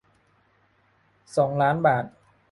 [1.35, 2.05] สองล้าน บาท